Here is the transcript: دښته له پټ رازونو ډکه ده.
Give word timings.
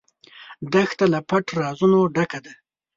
دښته 0.71 1.05
له 1.13 1.19
پټ 1.29 1.45
رازونو 1.59 1.99
ډکه 2.15 2.39
ده. 2.45 2.53